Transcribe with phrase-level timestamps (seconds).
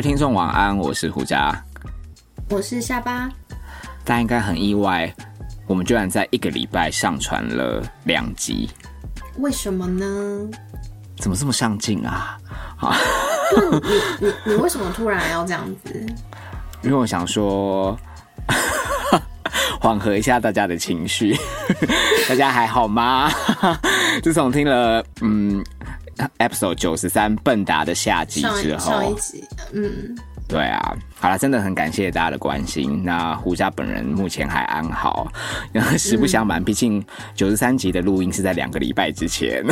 [0.00, 1.54] 位听众晚安，我是胡佳，
[2.48, 3.28] 我是下巴。
[4.02, 5.14] 大家应该很意外，
[5.66, 8.70] 我们居然在一个礼拜上传了两集，
[9.36, 10.48] 为什么呢？
[11.18, 12.38] 怎么这么上进啊？
[12.78, 12.96] 啊，
[14.18, 16.06] 你你你为什么突然要这样子？
[16.80, 17.94] 因为我想说，
[19.82, 21.36] 缓和一下大家的情绪，
[22.26, 23.30] 大家还好吗？
[24.24, 25.62] 自从听了嗯。
[26.38, 29.42] episode 九十三笨达的下集之后，上一集，
[29.72, 30.16] 嗯，
[30.48, 33.02] 对啊，好了，真的很感谢大家的关心。
[33.04, 35.30] 那胡家本人目前还安好，
[35.96, 39.64] 实不相瞒，毕竟九十三集的录音是在两个礼拜之前，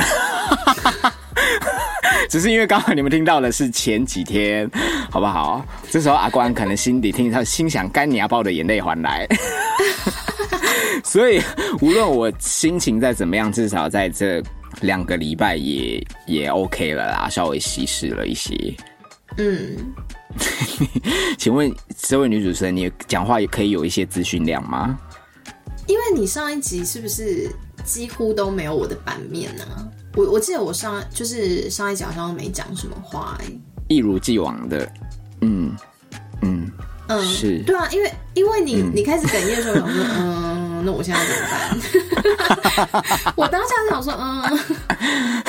[2.30, 4.70] 只是因为刚好你们听到的是前几天，
[5.10, 5.64] 好不好？
[5.90, 9.26] 这时候阿关可能心底听到心想：干你要把我的眼泪还来。
[11.04, 11.40] 所以
[11.80, 14.42] 无论我心情再怎么样，至少在这。
[14.82, 18.54] 两个礼拜也也 OK 了啦，稍微稀释了一些。
[19.38, 19.76] 嗯，
[21.38, 24.98] 请问这位女主持人，你讲话也可以有一些资讯量吗？
[25.86, 27.50] 因为你上一集是不是
[27.84, 29.64] 几乎都没有我的版面呢？
[30.14, 33.46] 我我记得我上就是上一集好像没讲什么话，哎，
[33.88, 34.90] 一如既往的，
[35.40, 35.74] 嗯
[36.42, 36.70] 嗯
[37.06, 41.42] 嗯，是对啊，因为因为你你开始哽咽的时候，我 说嗯，那我现在怎么
[42.92, 43.32] 办？
[43.36, 44.42] 我当下想说，嗯，
[45.44, 45.47] 那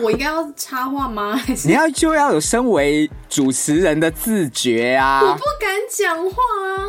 [0.00, 1.40] 我应该要插话吗？
[1.64, 5.22] 你要就要有身为主持人的自觉啊！
[5.22, 6.36] 我不敢讲话
[6.68, 6.88] 啊！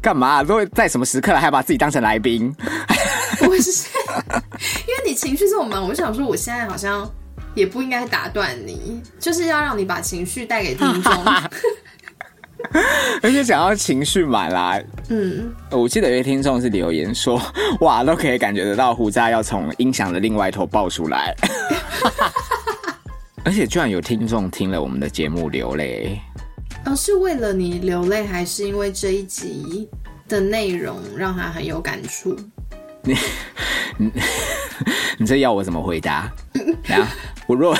[0.00, 0.42] 干嘛？
[0.42, 2.54] 都会在什么时刻了，还把自己当成来宾？
[3.38, 3.88] 不是，
[4.86, 7.08] 因为你情绪这么满，我想说，我现在好像
[7.54, 11.12] 也不应该打断你，就是要让你把情绪带给听众。
[13.22, 17.40] 而且讲到情绪满啦，嗯，我记得有些听众是留言说，
[17.80, 21.34] 哇，都可以感觉得到胡渣要从音响的另外一头爆出来，
[23.44, 26.20] 而且居然有听众听了我们的节目流泪，
[26.84, 29.88] 哦，是为了你流泪，还是因为这一集
[30.28, 32.36] 的内容让他很有感触？
[33.02, 33.16] 你，
[33.98, 34.12] 你，
[35.18, 36.30] 你这要我怎么回答？
[36.90, 37.08] 啊？
[37.46, 37.74] 我若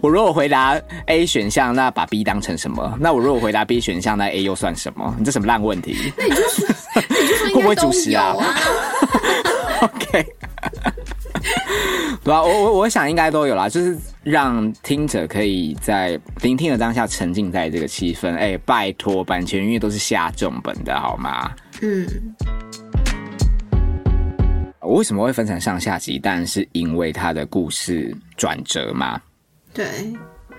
[0.00, 2.96] 我如果回答 A 选项，那把 B 当成什么？
[3.00, 5.12] 那我如果回答 B 选项，那 A 又算什么？
[5.18, 6.12] 你这什么烂问题？
[6.16, 6.66] 那你就说，
[7.52, 8.32] 会不会主持啊
[9.80, 10.26] ？OK，
[12.22, 18.36] 对啊，我我我想应该都有啦，就是让听者可以在聆听的当下沉浸在这个气氛。
[18.36, 21.50] 哎，拜托，版权音乐都是下重本的好吗？
[21.82, 22.06] 嗯。
[24.88, 26.18] 我为什么会分成上下集？
[26.18, 29.20] 但是因为它的故事转折嘛。
[29.74, 29.86] 对。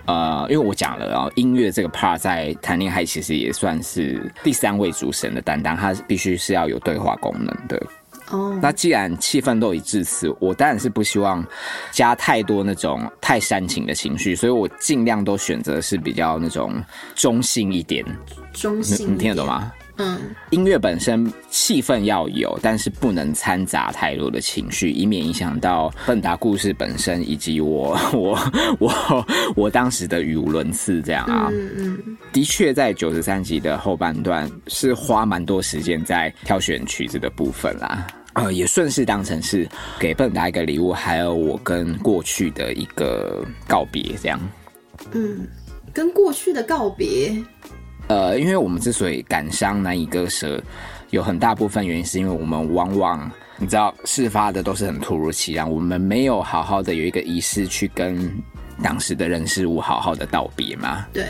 [0.06, 7.82] 呃，因为我讲了啊，音乐这个 part 在谈恋爱其实也算是第三位主神的担当，它必须是要有对话功能的。
[8.30, 8.56] 哦。
[8.62, 11.44] 那既然气氛都已至此，我当然是不希望
[11.90, 16.72] 加太多那种太煽情的情绪，所以我尽量都选择是比较那种
[17.16, 18.06] 中性一点。
[18.54, 19.72] 中性，你听得懂吗？
[20.00, 20.18] 嗯，
[20.50, 28.40] 音乐本身气氛要有，但是不能掺杂太多的情绪，以免影响到笨达故事本身以及我 我
[28.80, 31.50] 我我当时的语无伦次这样啊。
[31.52, 38.08] 嗯嗯，的确，在九十三集的后半段是花蛮多时间在挑选曲子的部分啦。
[38.34, 39.68] 呃，也顺势当成是
[40.00, 44.40] 给笨达一个礼物，还有我跟过去的一个告别这样。
[45.12, 45.46] 嗯，
[45.92, 47.36] 跟过去的告别。
[48.09, 50.62] 呃，因为我们之所以感伤难以割舍，
[51.12, 58.30] 有很大部分原因是因为我们往往你知道事发的都是很突如其来，我们没有好好的有一个仪式去跟
[58.84, 61.06] 当时的人事物好好的道别嘛。
[61.14, 61.24] 对，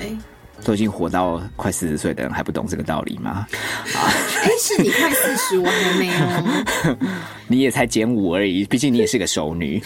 [0.64, 3.46] 都已经活到快四十岁的人还不懂这个道理吗？
[3.94, 4.08] 啊，
[4.44, 6.98] 哎，是你快四十，我还没有。
[7.48, 9.84] 你也才减五而已，毕竟你也是个熟女，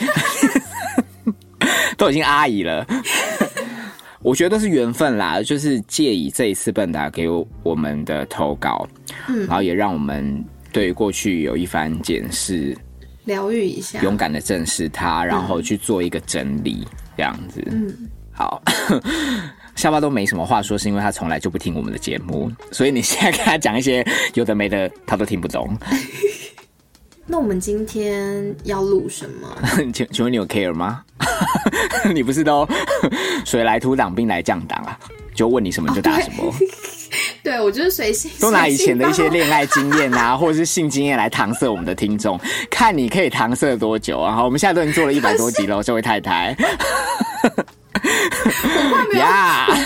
[1.97, 2.85] 都已经阿姨了。
[4.23, 7.27] 我觉得都是缘分啦，就是借以这一次笨达给
[7.61, 8.87] 我们的投稿，
[9.27, 12.75] 嗯，然后也让我们对过去有一番检视，
[13.25, 16.87] 疗愈一下，勇敢的正视它，然后去做一个整理，
[17.17, 17.61] 这样子。
[17.69, 17.93] 嗯，
[18.31, 18.63] 好，
[19.75, 24.05] 下巴都没什么话说，是因为他从来就不听我们的节目，所以你现在跟他讲一些
[24.35, 25.77] 有的没的，他都听不懂。
[27.25, 29.47] 那我们今天要录什么？
[29.93, 31.01] 请请问你有 care 吗？
[32.13, 32.67] 你不是都
[33.45, 34.97] 水来土挡，兵来将挡啊？
[35.33, 36.53] 就问你什么就答什么。
[37.41, 38.29] 对，我就是随性。
[38.39, 42.39] 都拿以前的一些恋爱经验啊，或者是性经验来搪塞我们的听众，
[42.69, 44.35] 看你可以搪塞多久啊？
[44.35, 46.55] 好，我们现在都已经做了一百多集了，这位太太。
[48.43, 49.25] 我快没有，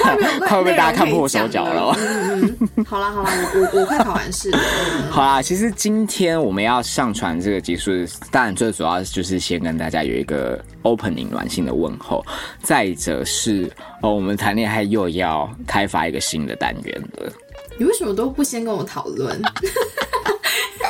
[0.02, 4.60] 快没有快被 大家看破我手脚了嗯嗯，好啦好啦，我我我快考完试了。
[4.60, 7.92] 嗯 好啦，其实今天我们要上传这个集数，
[8.32, 12.26] 当然最主要就是先跟大家有一个 opening 暖心的问候，
[12.64, 13.72] 再者是
[14.02, 17.32] 哦，我们谈恋爱又要开发一个新的单元了。
[17.78, 19.40] 你为什么都不先跟我讨论？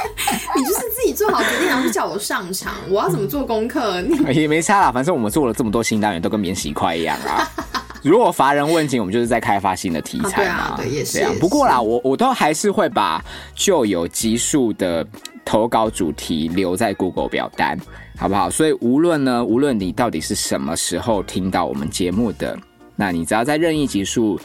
[0.56, 4.02] 你就是自己做好决定，然后就叫我上场，我要怎么做功课？
[4.02, 7.48] 你 也没差啦，反正我们做了这么多新单元，都跟免洗块一样啊。
[8.04, 10.54] 如果乏人问津，我们就是在开发新的题材嘛。
[10.54, 13.24] 啊对啊对也是这样不过啦，我我都还是会把
[13.56, 15.06] 旧有集数的
[15.44, 17.78] 投稿主题留在 Google 表单，
[18.18, 18.50] 好不好？
[18.50, 22.58] 所以无论呢，无论你到底是什么时候听到我们节目的。
[23.00, 24.40] 那你只要在任意集数，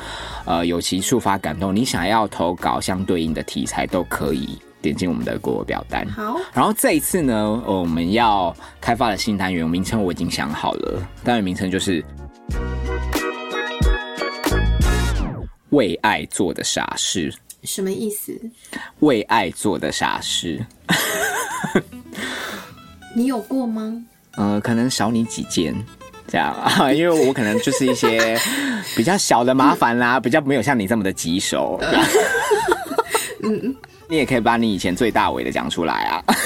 [0.45, 6.07] 呃，有其触发感动，你想要投稿相对应的题材都可以点进我们的 Google 表单。
[6.09, 7.35] 好，然后这一次呢，
[7.65, 12.05] 呃我们要开发的新单元名称我已经想好了，单元名称就是
[15.71, 17.33] “为爱做的傻事
[17.63, 18.39] 什么意思？”。
[19.01, 20.65] 为爱做的傻事，
[23.15, 24.03] 你有过吗？
[24.37, 25.75] 呃，可能少你几件。
[26.29, 28.39] 这样啊， 因为我可能就是一些
[28.97, 31.79] 比较小的麻烦啦，比较没有像你这么的棘手。
[33.43, 33.75] 嗯，
[34.13, 36.23] 你也可以把你以前最大尾的讲出来啊。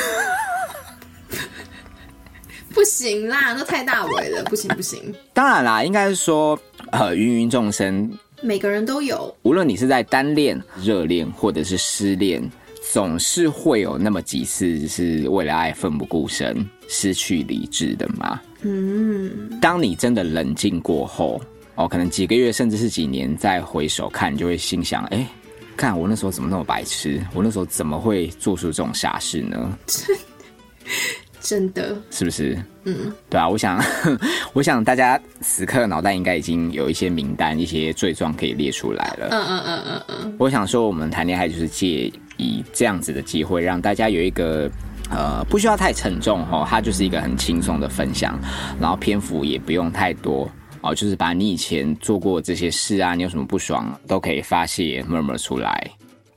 [2.72, 5.12] 不行啦，那太大尾了，不行不行。
[5.32, 6.56] 当然啦，应该是说，
[6.92, 8.08] 呃，芸芸众生
[8.40, 12.40] 每个人都有，无论你是在单恋、热恋或者是失恋，
[12.92, 18.40] 总是会有那么几次是为了爱奋不顾身、失去理智的嘛。
[18.60, 21.40] 嗯，当你真的冷静过后，
[21.74, 25.26] 哦，可能几个月甚至是几年再回首看，你就会心想：哎、
[25.76, 27.25] 看我那时候怎么那么白痴？
[27.34, 29.78] 我那时候怎么会做出这种傻事呢？
[31.40, 32.58] 真的， 是不是？
[32.84, 33.81] 嗯，对啊，我想，
[34.52, 39.28] 我想大家此刻脑袋应该已经有一些名单、一些罪状可以列出来了。
[39.31, 44.69] 嗯嗯嗯嗯嗯，我想说，我们谈恋爱就是借以这样子的机会，让大家有一个
[45.11, 48.38] 呃不需要太沉重哦，它就是一个很轻松的分享，
[48.81, 50.50] 然后篇幅也不用太多
[50.82, 55.90] 哦，就是把你以前做过这些事啊，你有什么不爽都可以发泄 murmur 出来。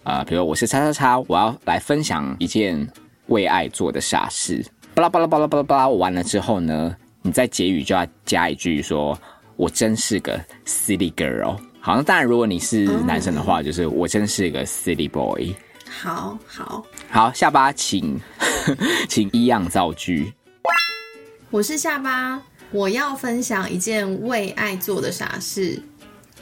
[0.04, 2.88] 呃，比如我是叉叉叉，我要来分享一件
[3.28, 4.66] 为爱做的傻事，
[4.96, 9.20] 巴拉巴拉巴拉巴拉巴拉，我完了之后呢，你在结语就要加一句说
[9.56, 15.54] ：“我真是个 silly girl。”好，那当然，如果你是男生的话，就是我真是个 silly boy。
[15.90, 18.20] 好好，好，下巴请
[19.08, 20.34] 请一样造句。
[21.52, 25.82] 我是下巴，我要分享一件为爱做的傻事，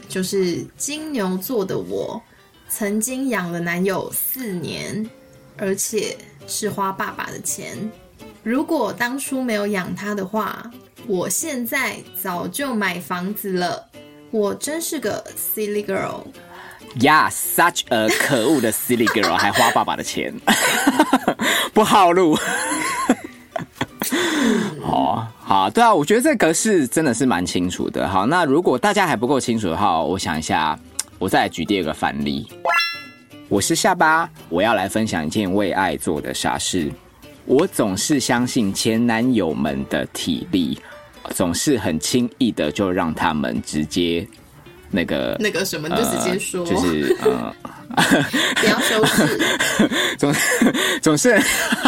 [0.09, 2.21] 就是金牛座的我
[2.69, 5.09] 曾经养了男友四年，
[5.57, 7.89] 而且是花爸爸的钱。
[8.43, 10.69] 如果当初没有养他的话，
[11.05, 13.87] 我现在早就买房子了。
[14.29, 15.25] 我真是个
[15.55, 16.25] silly girl。
[16.99, 20.33] Yeah，such a 可恶的 silly girl， 还花爸爸的钱，
[21.73, 22.37] 不好路。
[24.83, 28.07] 哦，好，对啊，我觉得这格式真的是蛮清楚的。
[28.07, 30.77] 好，那如果大家还不够清楚的话，我想一下，
[31.19, 32.47] 我再来举第二个范例。
[33.49, 36.91] 我是下巴，我要来分享一件为爱做的傻事。
[37.45, 40.77] 我总是相信前男友们的体力，
[41.29, 44.27] 总是很轻易的就让他们直接
[44.91, 47.55] 那个那个什么，就直接说，呃就是呃，
[47.95, 49.39] 不要修饰。
[50.17, 50.33] 总
[51.01, 51.39] 总是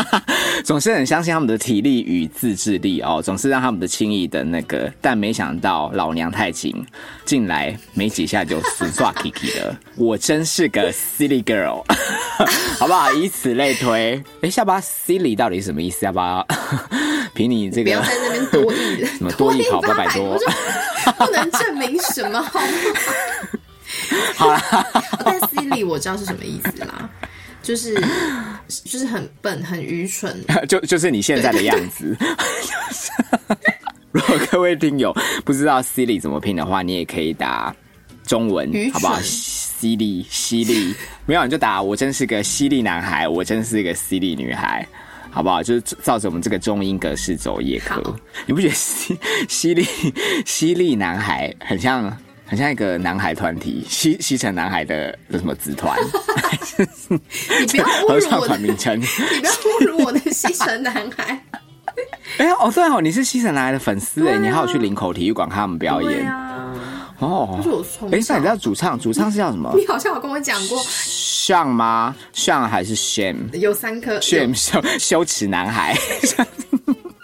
[0.64, 6.86] 总是很相信他们的体力与自制力哦，总是让他们的轻易的那个，但没想到老娘太紧，
[7.26, 11.84] 进来没几下就死抓 Kiki 了，我真是个 silly girl，
[12.78, 13.12] 好不好？
[13.14, 14.22] 以此类推。
[14.42, 16.06] 哎，下巴 silly 到底是什么意思？
[16.06, 16.46] 要不要
[17.34, 20.38] 凭你这个不要在那边多译了，什么多译考八百百多
[21.18, 22.68] 不能证明什么，好吗？
[24.36, 24.62] 好啦，
[25.26, 27.10] 但 silly 我知道是什么意思啦，
[27.62, 27.94] 就是
[28.68, 30.36] 就是很笨、很愚蠢。
[30.68, 32.18] 就就是你现在的样子。
[34.12, 37.76] 如果各位听友不知道 silly 怎么拼的话，你也可以打
[38.24, 39.20] 中文好不好？
[39.22, 44.88] 犀利，犀利，没有你就打我真是个犀利男孩，我真是个犀利女孩。
[45.32, 45.62] 好不好？
[45.62, 48.16] 就是照着我们这个中英格式走也可好。
[48.48, 49.16] 你不觉得犀
[49.48, 49.86] 犀利
[50.44, 52.12] 犀利男孩很像
[52.50, 55.96] 很像一个男孩团体，西西城男孩的的什么子团？
[56.80, 59.00] 你不要侮辱我的，团名称？
[59.00, 59.06] 你
[59.40, 61.40] 不要侮辱我的西城男孩。
[62.40, 66.74] 哎、哦，对哦，你是西城男孩的粉丝哎、你还有去林口体育馆看他们表演、啊，
[67.20, 67.64] 哦这。
[67.64, 68.98] 是我从哎、那你小知道主唱？
[68.98, 72.16] 主唱是叫什么你好像有跟我讲过，像吗？
[72.34, 73.56] 像还是 shame？
[73.60, 75.96] 有三颗，shame 羞羞耻男孩。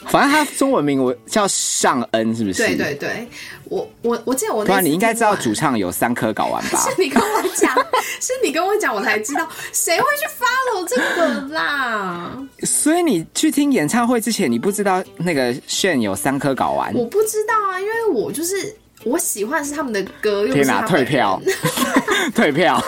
[0.05, 2.63] 反反正他中文名我叫尚恩，是不是？
[2.63, 3.27] 对对对，
[3.65, 6.79] 我我我记得我那对啊，你应该知道主唱有三颗睾丸吧？
[6.89, 7.73] 是你跟我讲，
[8.21, 12.37] 是你跟我讲，我才知道，谁会去 follow 这个啦？
[12.63, 16.93] 所以你去听演唱会之前，你不知道那个炫有三颗睾丸？
[16.93, 21.41] 我不知道啊，因为我就是我喜欢的是他们的歌，又不天哪，退票，
[22.33, 22.83] 退票。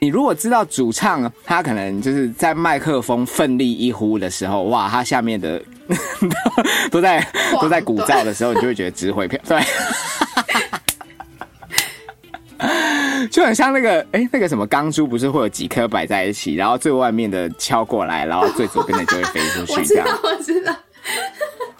[0.00, 5.62] 你如果知道主唱他可能就是在麦克风奋力一呼的时候，哇，他下面的
[6.90, 7.24] 都在
[7.60, 9.60] 都在鼓噪的时候，你就会觉得值回票，对。
[13.30, 20.06] 就很像那个，哎、那个什么钢珠，不是会有几颗摆在一起，然后最外面的敲过来，然后最左边的就会飞出去， 这样。
[20.22, 20.70] 我知道，我知道。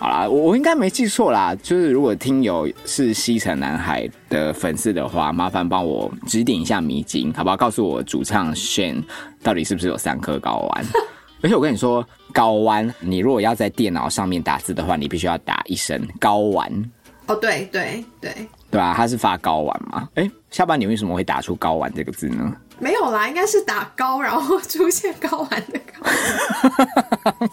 [0.00, 1.54] 好啦，我我应该没记错啦。
[1.62, 7.56] 就是如果听友是西城男孩的粉丝的话，麻烦帮我指点一下迷津，好不好？
[7.56, 9.04] 告诉我主唱 Shane
[9.42, 10.84] 到底是不是有三颗睾丸？
[11.42, 12.02] 而且我跟你说，
[12.32, 16.90] 睾丸，你如果要在电脑上面打字的话，你必须要打一声睾丸，
[17.26, 18.34] 哦，对对对，
[18.70, 20.08] 对啊，他是发睾丸嘛？
[20.16, 22.56] 哎、下半年为什么会打出睾丸这个字呢？
[22.78, 26.10] 没有啦，应该是打高，然后出现睾丸的高，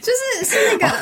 [0.00, 0.96] 就是是那个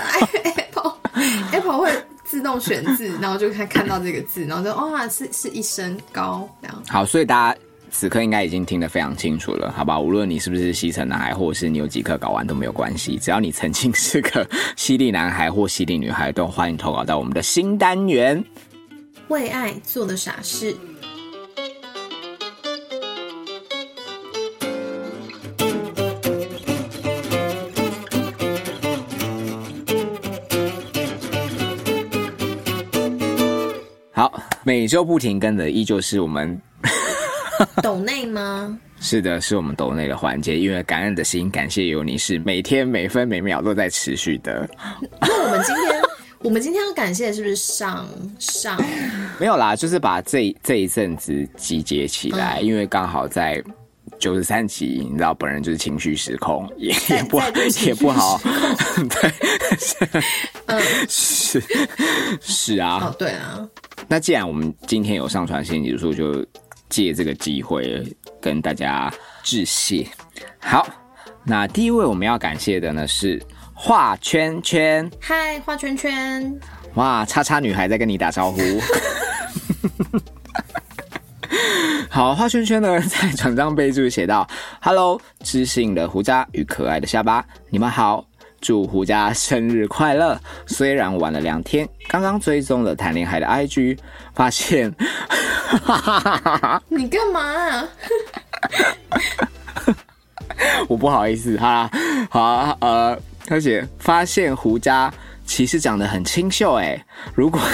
[1.68, 1.92] Apple 会
[2.24, 6.82] 自动选字，然后就看看到这个字，然后就哇，是是一身高这样。
[6.88, 7.60] 好，所以大家
[7.90, 10.00] 此刻应该已经听得非常清楚了，好吧？
[10.00, 14.46] 无论你是不是西城男孩，或者是你有几颗睾丸都没有关系，只要你曾经是个
[14.76, 18.42] 犀利男孩或犀利女孩，都欢迎投稿到我们的新单元。
[19.28, 20.74] 为爱做的傻事，
[34.68, 36.60] 每周不停更的依旧是我们，
[37.82, 38.78] 抖内吗？
[39.00, 44.68] 是的，是我们抖内的环节，因为感恩的心，感谢有你，是每天每分每秒都在持续的。
[45.22, 46.02] 那我们今天，
[46.40, 48.06] 我们今天要感谢的是不是上
[48.38, 48.78] 上？
[49.40, 53.64] 没有啦，就是把这这一阵子集结起来，因为刚好在
[54.18, 57.40] 九十三集，你知道本人就是情绪失控，也也不
[57.86, 58.38] 也不好，
[59.08, 59.32] 对，
[60.66, 61.58] 嗯，是
[62.42, 62.98] 是啊。
[63.06, 63.66] 哦，对啊，
[64.08, 66.44] 那既然我们今天有上传新集数，就
[66.88, 68.02] 借这个机会
[68.40, 69.12] 跟大家
[69.42, 70.06] 致谢。
[70.58, 70.88] 好，
[71.44, 73.40] 那第一位我们要感谢的呢是
[73.74, 76.58] 画圈圈，嗨，画圈圈，
[76.94, 78.60] 哇，叉叉女孩在跟你打招呼。
[82.08, 84.48] 好，画圈圈呢在转账备注写到
[84.80, 88.26] ：“Hello，知性的胡渣与可爱的下巴，你们好，
[88.60, 90.40] 祝胡佳生日快乐。
[90.66, 93.98] 虽然晚了两天，刚刚追踪了谈恋爱的 IG，
[94.34, 94.94] 发现，
[96.88, 97.88] 你干嘛、啊？
[100.88, 101.90] 我不好意思，好啦，
[102.30, 105.12] 好啊呃，而且发现胡佳
[105.46, 107.60] 其实长得很清秀哎，如果。”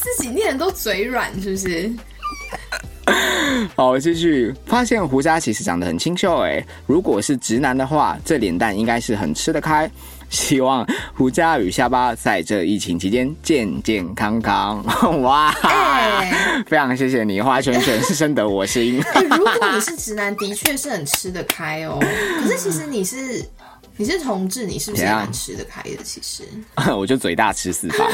[0.00, 1.90] 自己念的都嘴软是不是？
[3.74, 9.90] 好，我继续发现胡渣其实长得很清秀诶，如果是直男的话，这脸蛋应该是很吃得开。
[10.30, 14.84] 希望胡渣与下巴在这疫情期间健健康康。
[15.22, 19.02] 哇，哎非常谢谢你，花圈圈是深得我心。
[19.14, 21.98] 哎、如果你是直男，的确是很吃得开哦。
[22.42, 23.42] 可是其实你是
[23.96, 26.02] 你是同志，你是不是也怎样蛮吃得开的？
[26.04, 26.42] 其实
[26.94, 28.06] 我就嘴大吃四方，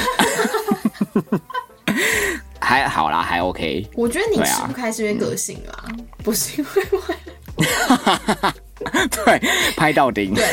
[2.64, 3.86] 还好啦，还 OK。
[3.94, 5.84] 我觉得你吃不开是因为个性啦，
[6.24, 7.00] 不是因为我
[9.10, 9.40] 对，
[9.76, 10.34] 拍到顶。
[10.34, 10.44] 对。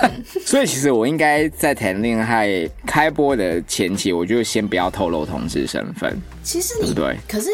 [0.44, 6.18] 所以其实我应该在谈恋爱开播的前期，我就先不要透露同志身份。
[6.42, 7.50] 其实你对可是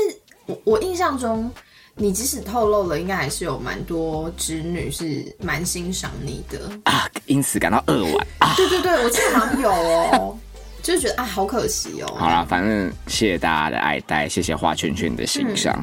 [0.47, 1.51] 我我印象中，
[1.95, 6.71] 你即使透露了，应该还是有蛮多直女是蛮欣赏你的。
[6.85, 8.55] 啊，因此感到扼腕啊。
[8.57, 10.39] 对对对，我记得好像有哦，
[10.87, 12.07] 就是觉得啊，好可惜哦。
[12.17, 15.77] 好啦，反正谢谢大家的爱戴，谢谢画圈圈的欣赏。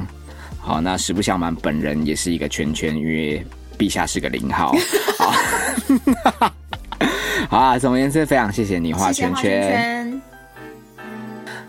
[0.61, 3.45] 好，那实不相瞒，本人也是一个圈圈，因为
[3.77, 4.73] 陛下是个零号。
[5.19, 5.33] 好，
[7.49, 10.21] 好啊，总而言之，非常谢谢你画圈圈圈。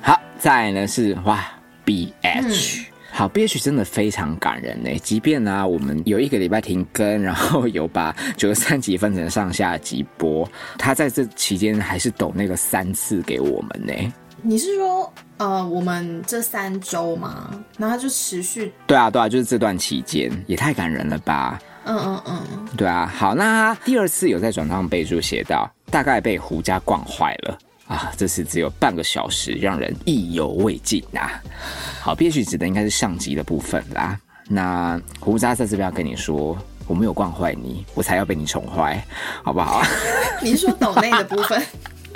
[0.00, 1.44] 好，再来呢是哇
[1.84, 2.84] ，B H。
[3.16, 4.90] 好，B H 真的非常感人呢。
[5.00, 14.12] 即便呢、我们有一个礼拜停更， 然后有把九十三集分成上下集播，他在这期间还是抖那个三次给我们呢。
[14.42, 17.50] 你是说呃，我们这三周吗？
[17.78, 21.60] 然后就持续，对啊，对啊，就是这段期间也太感人了吧？
[21.84, 27.56] 嗯嗯嗯，对啊，好，那他第二次有在转账备注写到，大概被胡家惯坏了
[27.86, 31.42] 啊，这次只有半个小时，让人意犹未尽啊。
[32.00, 34.18] 好，憋屈指的应该是上集的部分啦。
[34.48, 39.04] 那胡渣在这边要跟你说，我没有惯坏你，我才要被你宠坏，
[39.42, 39.82] 好不好？
[40.42, 41.62] 你是说抖内的部分？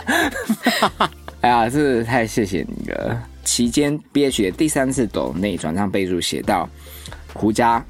[1.40, 3.22] 哎呀，这太谢谢你了。
[3.44, 6.68] 期间 B H 的第三次抖内转账备注写道：
[7.32, 7.84] 胡渣。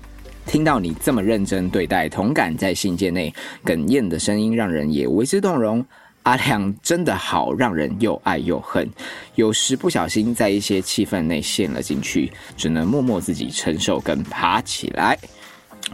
[0.46, 3.34] 听到你这么认真对待，同感在信件内
[3.66, 5.84] 哽咽的声音，让人也为之动容。
[6.24, 8.88] 阿亮真的好，让人又爱又恨。
[9.36, 15.18] 有时不小心在一些气氛内陷了进去，只能默默自己承受跟爬起来。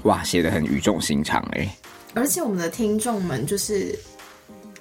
[0.02, 1.68] 哇，写的很语重心长哎。
[2.14, 3.96] 而且我们的听众们就是，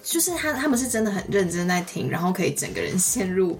[0.02, 3.60] 就是他他们是真的很认真在听，然后可以整个人陷入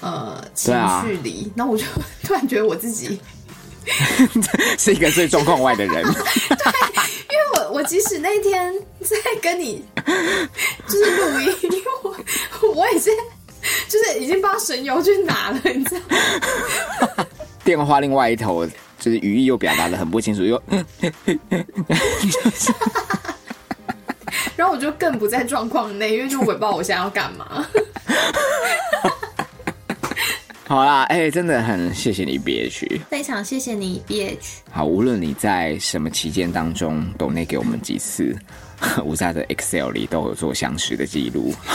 [0.00, 1.50] 呃情绪里。
[1.54, 1.84] 那我就
[2.22, 3.18] 突然觉得我自己。
[4.78, 6.02] 是一个最状况外的人。
[6.04, 6.12] 对，
[7.28, 9.84] 因为我我即使那天在跟你
[10.88, 13.10] 就是录音，因为我我也是
[13.88, 17.26] 就是已经把神游去拿了，你知道？
[17.64, 18.66] 电话另外一头
[18.98, 20.60] 就是语义又表达的很不清楚，又，
[24.56, 27.66] 然后我就更不在状况内，因为就我也不知道我现在要干嘛。
[30.70, 34.60] 好啦，哎，真的很谢谢你 B H，非常谢谢你 B H。
[34.70, 38.38] 好，无论你在什么期间当中都内给我们几次，
[39.04, 41.52] 我在的 Excel 里都有做详实的记录，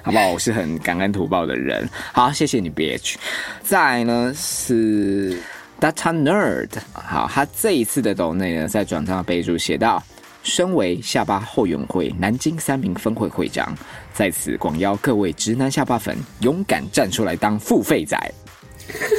[0.00, 0.28] 好不好？
[0.28, 1.90] 我是很感恩图报的人。
[2.12, 3.18] 好，谢谢你 B H。
[3.64, 5.36] 再呢是
[5.80, 10.00] Data Nerd，好，他这一次的抖内呢，在转账备注写到。
[10.44, 13.76] 身为下巴后援会南京三名分会会长，
[14.16, 18.18] 在此广邀各位直男下巴粉勇敢站出来当付费仔。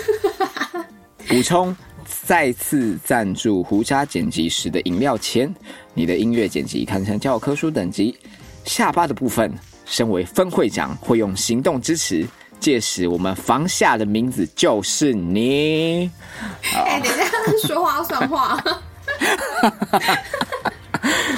[1.30, 1.76] 补充：
[2.24, 5.54] 再次赞助胡渣剪辑时的饮料钱，
[5.94, 8.18] 你的音乐剪辑堪称教科书等级。
[8.66, 9.54] 下巴的部分，
[9.86, 12.26] 身为分会长会用行动支持，
[12.60, 16.10] 届时我们房下的名字就是你。
[16.74, 18.60] 哎，等一下，说话算话。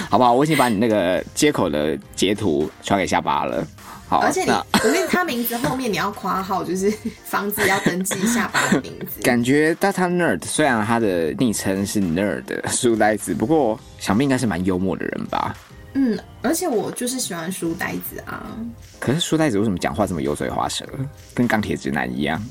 [0.09, 0.33] 好不好？
[0.33, 3.65] 我已经把你那个接口的截图传给下巴了。
[4.07, 6.91] 好，而且你，我跟他名字后面你要夸号，就是
[7.23, 9.21] 房子要登记下巴的名字。
[9.21, 15.55] 感觉 Data Nerd 虽然他的昵称是 Nerd 书呆子，不过想必应该是蛮幽默的人吧。
[16.01, 18.55] 嗯，而且我就是喜欢书呆子啊。
[18.99, 20.85] 可是书呆子为什么讲话这么油嘴滑舌，
[21.33, 22.41] 跟钢铁直男一样？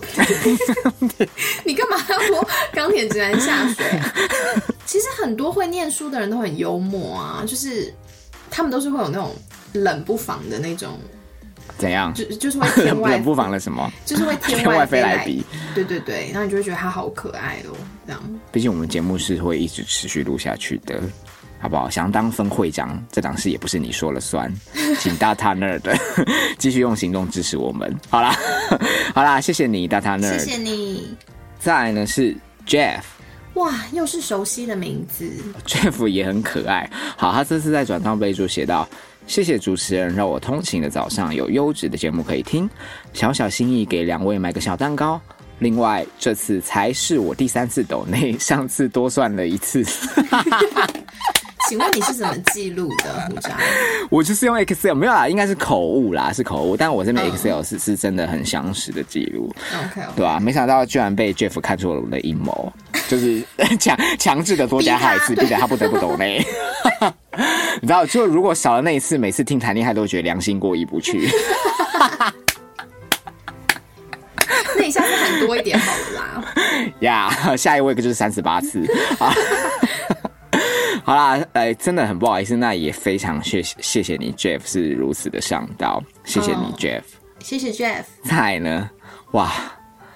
[1.64, 3.86] 你干嘛要说钢铁直男下水？
[4.84, 7.90] 其实很多会念书的人都很幽默啊，就是
[8.50, 9.34] 他们都是会有那种
[9.72, 10.98] 冷不防的那种。
[11.78, 12.12] 怎样？
[12.12, 13.90] 就就是会天外冷不防了什么？
[14.04, 15.42] 就是会天外飞来比。
[15.74, 18.22] 对对对，然后你就会觉得他好可爱哦，这样。
[18.52, 21.00] 毕竟我们节目是会一直持续录下去的。
[21.60, 21.90] 好不好？
[21.90, 24.52] 想当分会长，这档事也不是你说了算，
[25.00, 25.96] 请大他那儿的
[26.58, 27.94] 继续用行动支持我们。
[28.08, 28.34] 好啦，
[29.14, 31.16] 好啦，谢谢你，大他那儿，谢谢你。
[31.58, 33.00] 再来呢是 Jeff，
[33.54, 35.28] 哇，又是熟悉的名字。
[35.66, 36.88] Jeff 也很可爱。
[37.16, 38.88] 好，他这次在转账备注写道：
[39.26, 42.70] 谢谢主持人，让我通勤的早上有优质的节目可以听。
[43.12, 45.20] 小小心意给两位买个小蛋糕。
[45.58, 49.84] 另外，这次才是我第三次抖内，上次多算了一次。
[51.68, 53.50] 请问你是怎么记录的，胡渣？
[54.08, 56.74] 我就是用 Excel，没有啦，应该是口误啦，是口误。
[56.74, 60.40] 但我这边 Excel 是是真的很详实的记录，OK，对吧？
[60.40, 62.72] 没想到居然被 Jeff 看出了我的阴谋，
[63.06, 63.42] 就是
[63.78, 66.42] 强强制的多加他一次，并且他不得不懂嘞。
[67.82, 71.28] 你知道，就如果少了那一次，每次听谈恋爱都觉得良心过意不去。
[74.76, 76.44] 那你下次喊多一点好了啦。
[77.00, 78.86] 呀，下一位就是三十八次
[79.18, 79.34] 啊。
[81.08, 87.00] 好啦，哎，真的很不好意思，那也非常谢谢谢你，Jeff 是如此的上道，谢谢你，Jeff，
[87.40, 88.04] 谢谢 Jeff。
[88.24, 88.90] 菜呢？
[89.32, 89.50] 哇，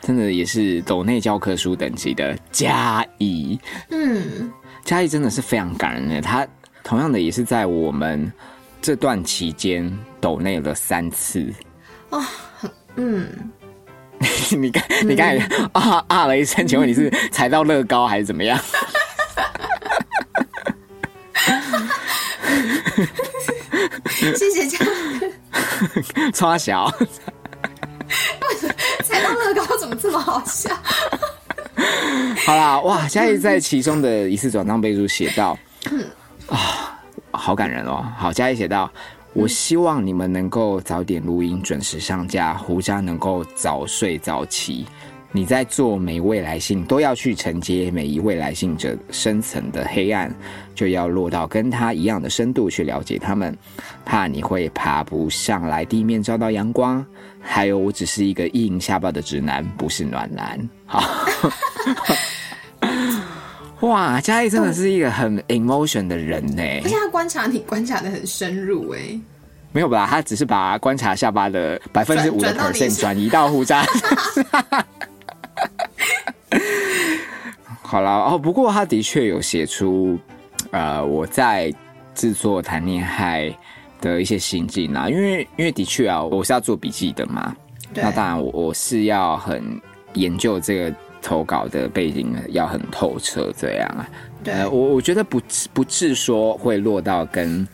[0.03, 4.53] 真的也是抖内教科书等级的嘉怡，嗯，
[4.85, 6.47] 嘉怡真的是非常感人的，他
[6.85, 8.31] 同样的也是在我们
[8.83, 11.51] 这段期间抖内了三次，
[12.11, 12.23] 哦，
[12.97, 13.27] 嗯，
[14.61, 15.39] 你刚你刚才
[15.73, 18.61] 啊啊了一声，请问你是踩到乐高还是怎么样？
[24.37, 26.91] 谢谢嘉义， 超小，
[29.03, 30.71] 踩到乐高怎么这么好笑？
[32.47, 33.07] 好啦，哇！
[33.09, 35.59] 嘉义在其中的一次转账备注写到，
[36.47, 38.05] 啊，好感人哦。
[38.17, 38.91] 好，嘉义写到，
[39.33, 44.87] 我希望你们能够早点录音，准时上架，胡家能够早睡早起。
[45.35, 50.31] 你在做每位来信，都要去承接每一位来信者深层的黑暗，
[50.75, 53.57] 就要落到跟他一样的深度去了解他们，
[54.05, 57.05] 怕你会爬不上来地面照到阳光。
[57.41, 60.69] 还有，我只是一个意淫下巴的直男，不是暖男。
[60.85, 61.03] 好，
[63.81, 69.19] 哇，嘉义真的是一个很 emotion 的人呢，而且他观察你观察的很深入哎。
[69.73, 70.07] 没有吧？
[70.07, 73.83] 他只是把观察下巴的百分之五的 percent 转移到胡渣。
[77.93, 80.19] 好了哦，不过他的确有写出，
[80.71, 81.71] 呃，我在
[82.15, 83.55] 制作谈恋爱
[84.01, 87.55] 的一些心境啊，因为因为的确啊，我是要做笔记的嘛。
[87.93, 89.79] 那当然，我我是要很
[90.15, 94.09] 研究这个投稿的背景，要很透彻这样啊。
[94.43, 95.39] 对，我我觉得不
[95.75, 97.69] 不至说会落到跟。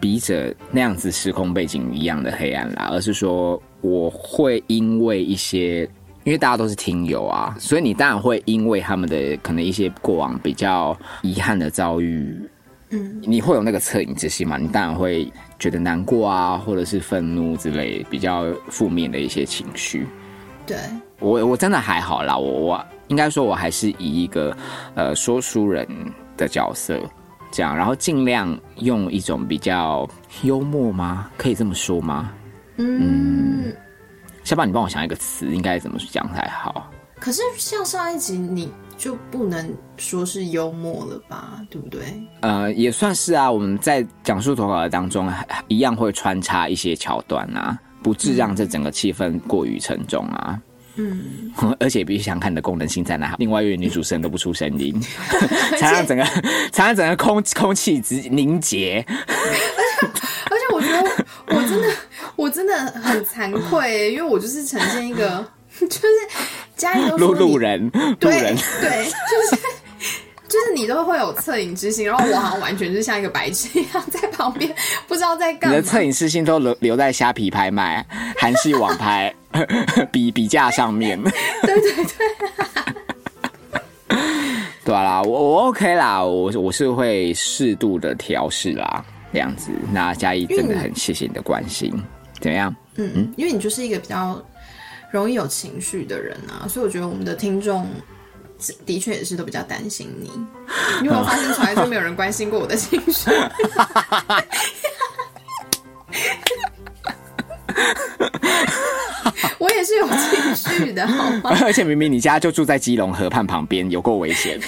[0.00, 5.86] 笔者那样子时空背景一样的黑暗啦，而是说我会因为一些，
[6.24, 12.36] 因为大家都是听友啊，所以你当然会因为他们的可能一些过往比较遗憾的遭遇，
[12.90, 14.56] 嗯，你会有那个恻隐之心嘛？
[14.56, 20.06] 你当然会觉得难过啊，或者是愤怒之类比较负面的一些情绪。
[20.66, 20.76] 对
[21.18, 24.56] 我我真的还好啦，我我应该说我还是以一个
[24.94, 25.86] 呃说书人
[26.36, 27.00] 的角色。
[27.52, 30.08] 这样，然后尽量用一种比较
[30.42, 31.28] 幽默吗？
[31.36, 32.32] 可以这么说吗？
[32.76, 33.74] 嗯，
[34.50, 36.90] 小宝，你帮我想一个词，应该怎么讲才好？
[37.20, 41.60] 可是像上一集，你就不能说是幽默了吧？
[41.70, 42.00] 对不对？
[42.40, 43.48] 呃，也算是啊。
[43.48, 45.32] 我们在讲述投稿的当中，
[45.68, 50.60] 一样会穿插一些桥段啊，不致让这整个气氛过于沉重啊。
[50.96, 53.36] 嗯， 而且必须想看你的功能性在哪。
[53.38, 55.00] 另外，因为女主持人都不出声音，
[55.78, 56.24] 才让整个
[56.72, 59.06] 才让整个空空气直凝结。
[60.50, 61.88] 而且，我觉得我真的
[62.40, 65.46] 我真的很惭愧，因为我就是呈现一个
[65.80, 66.06] 就是
[66.74, 69.62] 家里路路人，路人对，就是。
[70.50, 74.74] 就是你都会有恻隐之心，然后我好像完全是像一个白痴一样在旁边，
[75.06, 75.70] 不知道在干。
[75.70, 78.04] 你的恻隐之心都留留在虾皮拍卖、
[78.36, 79.32] 韩系网拍
[80.10, 81.16] 比比价上面。
[81.22, 81.30] 对
[81.80, 82.04] 对对，
[84.86, 89.70] 对啦，我我 OK 啦，我我是会适度的调试啦，这样子。
[89.92, 91.94] 那嘉义真的很谢谢你的关心，
[92.40, 92.74] 怎么样？
[92.96, 94.42] 嗯嗯，因为你就是一个比较
[95.12, 97.86] 容易有情绪的人啊，所以我觉得我们的听众。
[98.84, 100.30] 的确也是都比较担心你，
[101.02, 103.30] 因为我发现从来就没有人关心过我的情绪。
[109.56, 111.56] 我也是有情绪的，好吗？
[111.64, 114.60] 而且明明你家就住在基隆河畔旁边，有够危险。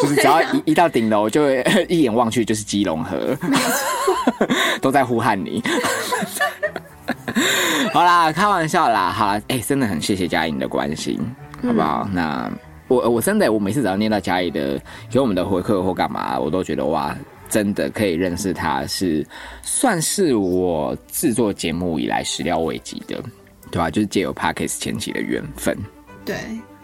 [0.00, 1.50] 就是只要一一到顶楼，就
[1.88, 3.36] 一眼望去就是基隆河，
[4.80, 5.62] 都在呼喊你。
[7.92, 11.18] 好啦，开玩笑啦，好啦，哎，真的很谢谢嘉颖的关心，
[11.62, 12.08] 好不好？
[12.12, 12.50] 那
[12.88, 17.16] 我我真的，我每次只要念到嘉颖的给我们的回馈或干嘛，我都觉得哇，
[17.48, 19.26] 真的可以认识他，是
[19.62, 23.20] 算是我制作节目以来始料未及的，
[23.70, 23.90] 对吧？
[23.90, 25.76] 就是借由 Parkes 前期的缘分，
[26.24, 26.36] 对。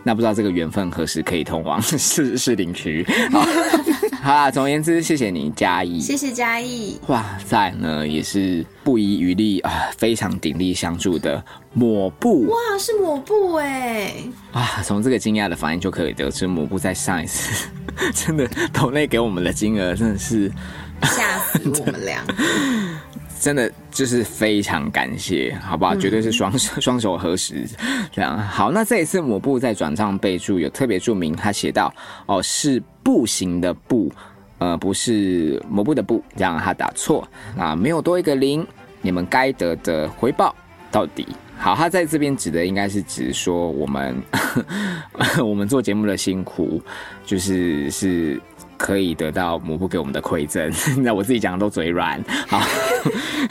[0.07, 3.05] 那不知道这个缘分何时可以通往市市领区？
[4.23, 6.97] 好啦，总而言之，谢谢你嘉义，谢谢嘉义。
[7.09, 12.47] 哇塞，呢也是不遗余力啊，非常鼎力相助的抹布。
[12.47, 14.15] 哇，是抹布哎！
[14.53, 17.67] 啊，从这个惊讶的反应就可以得知，抹布在上一次
[18.15, 20.49] 真的 投内给我们的金额真的是
[21.03, 22.25] 吓死我们俩。
[23.47, 25.95] 真的就是非常感谢，好不好？
[25.95, 27.65] 绝对是双手双手合十，
[28.11, 28.73] 这样好。
[28.73, 31.95] 那这一次抹布在转账备注有特别注明，他写到
[32.27, 34.11] 哦是步行的步，
[34.59, 37.25] 呃不是抹布的布，这样他打错
[37.57, 38.67] 啊，没有多一个零，
[39.01, 40.53] 你们该得的回报
[40.91, 41.25] 到底
[41.57, 41.77] 好。
[41.77, 44.21] 他在这边指的应该是指说我们
[45.39, 46.83] 我们做节目的辛苦，
[47.25, 48.41] 就是是。
[48.77, 50.71] 可以得到抹布给我们的馈赠，
[51.03, 52.23] 那我自己讲的都嘴软。
[52.47, 52.61] 好，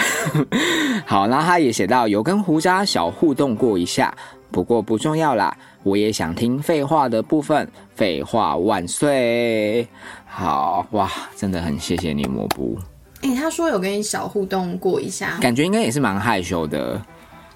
[1.06, 4.14] 好，然后他也写到有跟胡渣小互动过一下，
[4.52, 5.56] 不过不重要啦。
[5.84, 9.88] 我也想听废话的部分，废话万岁。
[10.26, 12.78] 好哇，真的很谢谢你魔布。
[13.22, 17.02] 哎，他说有跟你小互动过一下，感觉应该也是蛮害羞的。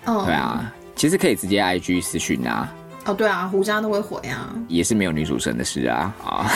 [0.06, 2.72] 哦，对啊，其实可以直接 IG 私讯啊。
[3.06, 6.52] 哦，对啊，胡渣都会回啊，也是没有女主神的事啊啊！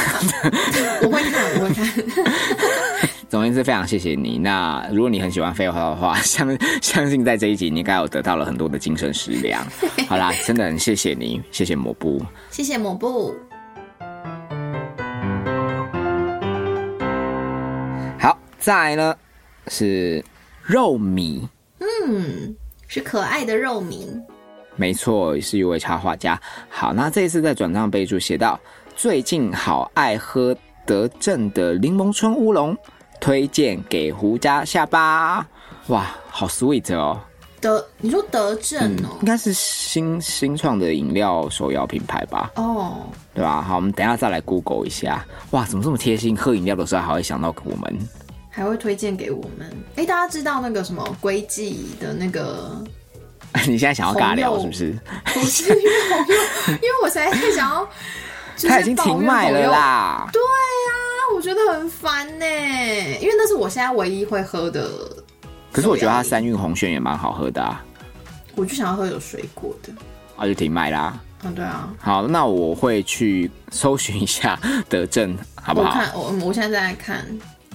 [1.02, 1.88] 我会看，我会看。
[3.30, 4.38] 总而言之，非常谢谢你。
[4.38, 9.66] 那如果你很喜欢废话的话， 相相信在这一集你应该有得到了很多的精神食粮。
[10.08, 13.34] 好啦，真的很谢谢你，谢谢抹布，谢谢抹布。
[18.20, 19.16] 好，再来呢
[19.70, 20.24] 是
[20.62, 21.48] 肉米，
[21.80, 22.56] 嗯，
[22.88, 24.08] 是可爱的肉米。
[24.76, 26.40] 没错，是一位插画家。
[26.70, 28.60] 好，那这一次在转账备注写到：
[28.96, 30.56] 最近好爱喝
[30.86, 32.76] 德政的柠檬春乌龙，
[33.20, 35.46] 推荐给胡家下巴。
[35.88, 37.20] 哇，好 sweet 哦！
[37.62, 39.26] 德，你说德政哦应？
[39.26, 42.52] 该是新新创的饮料手摇品牌吧？
[42.56, 43.62] 哦，对吧？
[43.62, 45.26] 好，我们等一下再来 Google 一下。
[45.52, 46.36] 哇，怎么这么贴心？
[46.36, 47.98] 喝饮料的时候还会想到我们。
[48.50, 49.72] 还会推荐给我们。
[49.96, 52.84] 哎，大家知道那个什么龟记的那个？
[53.72, 54.98] 你现在想要尬聊是不是？
[55.26, 56.36] 不是因为红肉，
[56.68, 57.88] 因为我实在太想要，
[58.56, 59.72] 就是它已经停卖了。
[59.72, 60.30] 啦。
[60.32, 60.94] 对啊，
[61.36, 62.46] 我觉得很烦呢，
[63.22, 64.90] 因为那是我现在唯一会喝的。
[65.72, 67.84] 可是我觉得它三运红轩也蛮好喝的啊，
[68.56, 69.92] 我就想要喝有水果的。
[70.36, 71.20] 啊就停卖啦。
[71.44, 75.90] 啊，对啊，好，那我会去搜寻一下 德政，好不好？
[75.90, 77.26] 我看我我现在在看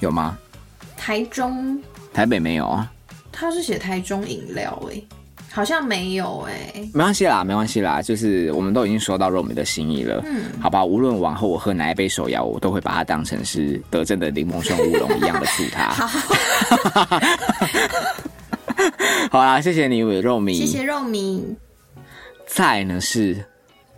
[0.00, 0.36] 有吗？
[0.96, 1.80] 台中，
[2.12, 2.90] 台北没有啊，
[3.32, 5.02] 他是写台中饮料哎，
[5.50, 6.72] 好像没有哎。
[6.94, 10.84] 没关系啦，没关系啦，就是我们都已经收到肉米的心意了，嗯，好吧。
[10.84, 15.88] 无论往后我喝哪一杯手摇，我都会把它当成是德政的柠檬酸乌龙一样的醋它。
[15.94, 16.08] 好，
[19.30, 20.54] 好啦，谢谢你，肉米。
[20.54, 21.56] 谢谢肉米。
[22.46, 23.44] 再呢是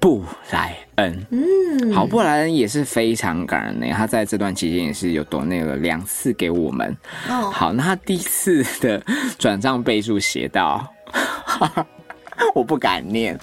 [0.00, 6.96] 布莱恩，嗯，好，布莱恩也是非常感人的，他在这段期间也是有多那个两次给我们。
[7.28, 9.00] 哦，好，那他第一次的
[9.38, 10.84] 转账备注写到，
[12.54, 13.38] 我不敢念，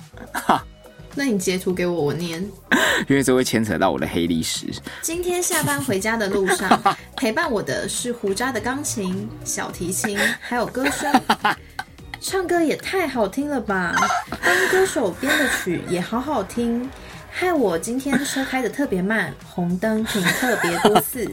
[1.15, 2.45] 那你截图给我，我念。
[3.07, 4.67] 因为这会牵扯到我的黑历史。
[5.01, 11.11] 今天下班回家的路上，陪伴我的是胡渣的钢琴、小提琴，还有歌声。
[12.19, 13.95] 唱歌也太好听了吧！
[14.43, 16.89] 当歌手编的曲也好好听，
[17.29, 21.29] 害我今天车开的特别慢，红灯停特别多次。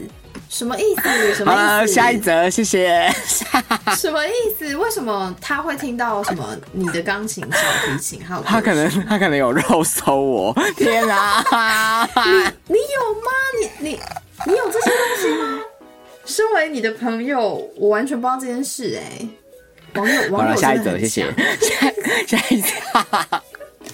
[0.55, 1.33] 什么意思？
[1.33, 1.93] 什么，意思？
[1.93, 3.13] 下一则，谢谢。
[3.97, 4.73] 什么意思？
[4.77, 12.07] 为什么他会听到什么你的钢琴、小提琴还有他可能他可能有肉搜我，天啊！
[12.67, 13.31] 你有吗？
[13.59, 13.99] 你你
[14.45, 15.59] 你有这些东西吗？
[16.23, 19.27] 身为你的朋友，我完全不知道这件事哎、
[19.95, 21.25] 网友网友下一则，谢谢。
[21.59, 22.69] 下下一则。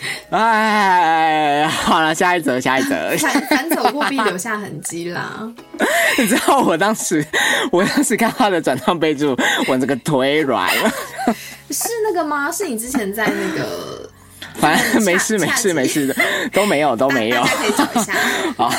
[0.31, 3.15] 哎，好了，下一则，下一则。
[3.17, 5.51] 反反走过必留下痕迹啦。
[6.17, 7.25] 你知道我当时，
[7.71, 9.37] 我当时看他的转账备注，
[9.67, 10.91] 我这个腿软了。
[11.69, 12.51] 是那个吗？
[12.51, 14.09] 是你之前在那个
[14.55, 16.15] 反正 没事恰没事恰没事的，
[16.51, 17.47] 都 没有都没有大。
[17.47, 18.13] 家可以找一下。
[18.57, 18.73] 好，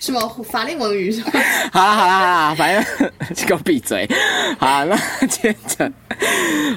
[0.00, 1.30] 什么法令纹语是吧？
[1.72, 3.10] 好啦好啦好啦，反正
[3.46, 4.08] 给我闭嘴。
[4.58, 5.90] 好，那接着，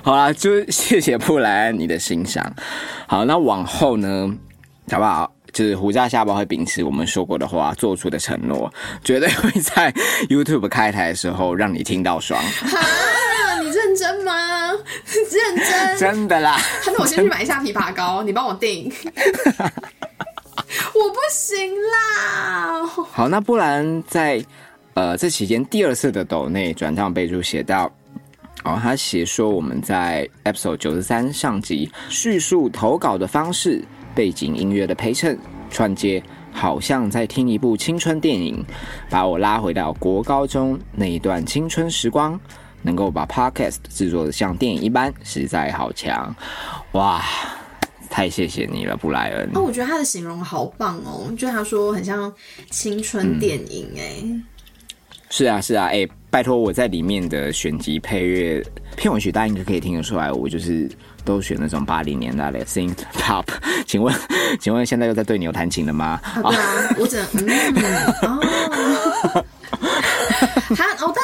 [0.03, 2.53] 好啦，就谢谢布莱恩你的欣赏。
[3.07, 4.31] 好，那往后呢，
[4.91, 5.31] 好不好？
[5.51, 9.91] 就是胡家下巴会秉持我们说过的话，做出的承诺，绝对会在
[10.29, 12.41] YouTube 开台的时候让你听到爽？
[15.31, 15.97] 认真。
[15.97, 16.57] 真的啦。
[16.85, 18.91] 那我先去买一下枇杷膏，你帮我订。
[20.93, 22.85] 我不行啦。
[23.11, 24.43] 好，那不然在
[24.93, 27.91] 呃这期间第二次的抖内转账备注写到，
[28.63, 35.37] 哦，他写说我们在 episode 九十三上集叙述投稿的方式、背景音乐的陪衬、
[35.69, 38.63] 串接，好像在听一部青春电影，
[39.09, 42.39] 把我拉回到国高中那一段青春时光。
[42.81, 46.35] 能够把 podcast 制作的像电影一般，实在好强！
[46.93, 47.21] 哇，
[48.09, 49.49] 太谢谢你了，布莱恩。
[49.53, 52.31] 哦，我觉得他的形容好棒哦，就他说很像
[52.69, 54.23] 青春电影哎、
[55.29, 58.61] 是啊，是啊，哎、拜托我在里面的选集配乐
[58.97, 60.89] 片尾曲，大家应该可以听得出来，我就是
[61.23, 63.45] 都选那种八零年代的 synth pop。
[63.87, 64.13] 请问，
[64.59, 66.19] 请问现在又在对牛弹琴了吗？
[66.23, 67.85] 啊，对啊，我只能嗯
[68.23, 69.45] 哦。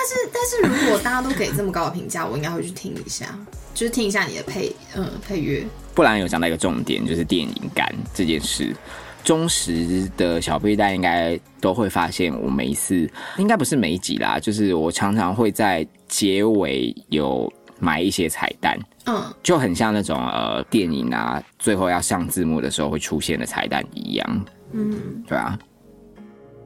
[0.08, 3.38] 但是但是如果大家都给这么高的评价，我应该会去听一下，
[3.74, 5.66] 就是听一下你的配嗯配乐。
[5.94, 8.76] 不然有讲到一个重点，就是电影感这件事。
[9.24, 24.46] 忠实的小背带应该都会发现，我每一次应该不是每一集啦，就是我常常会在结尾有埋一些彩蛋，嗯，就很像那种呃电影啊，最后要上字幕的时候会出现的彩蛋一样。
[24.72, 25.60] 嗯，对啊。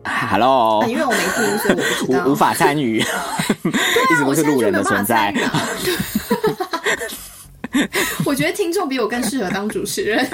[0.04, 2.26] Hello，、啊因为我没听，所以我不知道。
[2.26, 3.00] 无无法参与，
[3.64, 5.34] 一直都是路人的存在。
[8.26, 10.20] 我觉得听众比我更适合当主持人。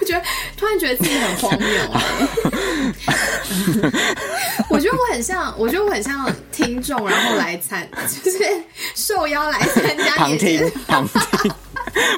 [0.00, 0.22] 我觉得
[0.56, 2.00] 突然觉得自己很荒谬、欸。
[4.68, 7.86] 我觉得我很像，我觉得我很像听众，然后来参，
[8.22, 8.38] 就是
[8.94, 11.52] 受邀来参加旁听，旁听，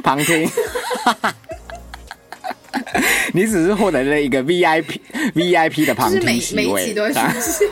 [0.03, 0.49] 旁听。
[3.33, 4.99] 你只是获得了一个 VIP
[5.35, 7.69] VIP 的旁听席位每一集都会出啊现。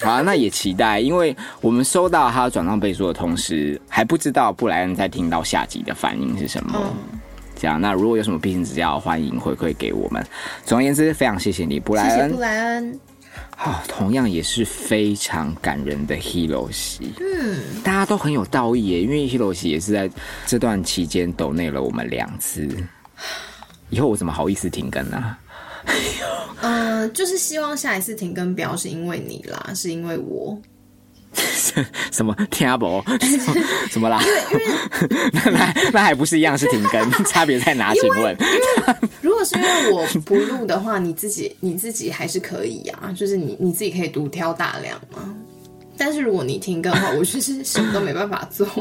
[0.00, 6.80] 好啊，那也期待，因为我们收到他转账备注的同时，还不知道布莱恩在听到下集的反应是什么。
[6.82, 7.20] 嗯
[7.60, 10.24] 这样，那如果有什么批评指教，欢迎回馈给我们。
[10.64, 12.40] 总而言之，非常谢谢你，布莱恩谢谢布。
[12.40, 13.00] 莱恩。
[13.62, 17.10] 好，同样也是非常感人的 Hiroshi。
[17.20, 20.10] 嗯，大家都很有道义耶，因为 Hiroshi 也是在
[20.46, 22.66] 这段期间抖内了我们两次。
[23.90, 25.36] 以后我怎么好意思停更呢？
[26.62, 30.58] 呃，就是希望下一次停更不要是因为你啦，是因为我。
[32.10, 33.04] 什么听不？
[33.90, 34.22] 什么啦？
[35.32, 37.24] 那那那还不是一样是停更？
[37.26, 37.92] 差别在哪？
[37.92, 38.34] 请问？
[39.00, 39.08] 如
[39.40, 45.34] 果是因为我不录的话，你自己 你自己还是可以啊，就是你你自己可以独挑大梁嘛。
[45.96, 48.66] 但是如果你停更的话，我就是什么都没办法做。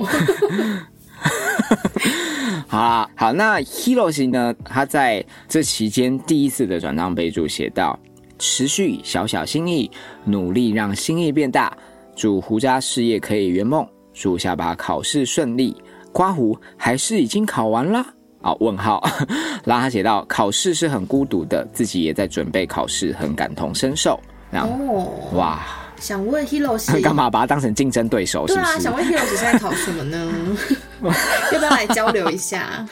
[2.67, 4.54] 好好，那 Hero 型呢？
[4.63, 7.98] 他在这期间第一次的转账备注写到：
[8.38, 9.89] 持续小小心意，
[10.26, 11.76] 努力让心意变大。
[12.15, 15.76] 祝胡家事业可以圆梦，祝下巴考试顺利。
[16.12, 18.06] 刮胡还是已经考完了
[18.41, 18.49] 了？
[18.52, 19.02] 哦，问号。
[19.65, 24.19] 然后他写到：考试是很孤独的，自己也在准备考试，很感同身受。
[24.52, 25.60] 哦，哇。
[25.99, 28.47] 想问 Hiroshi 干嘛把他当成竞争对手？
[28.47, 30.58] 对啊，想问 Hiroshi 在考什么呢？
[31.52, 32.88] 要不要来交流一下？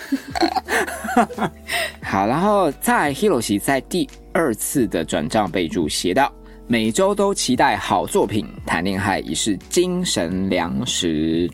[2.04, 6.30] 好，然后在 Hiroshi 在第二次的转账备注写到：
[6.68, 11.50] 每周都期待好作品，谈恋爱已是精神粮食。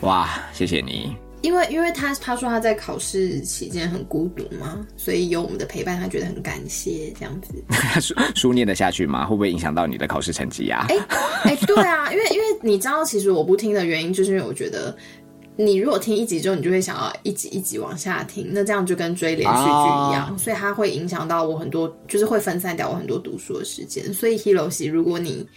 [0.00, 1.14] 哇，谢谢你。
[1.46, 7.54] 因为，因为他他说他在考试期间很孤独嘛，所以有我们的陪伴，他觉得很感谢这样子。
[8.02, 9.24] 书书念得下去吗？
[9.24, 10.84] 会不会影响到你的考试成绩呀？
[10.88, 10.96] 哎
[11.44, 14.92] 哎，对啊，因为因为你知道，其实我不听的原因，就是因为我觉得
[15.54, 24.12] 你如果听一集之后，你就会想要一集一集往下听，那这样就跟追连续剧一样，所以它会影响到我很多，就是会分散掉我很多读书的时间。
[24.12, 25.48] 所以 Hiroshi，如果你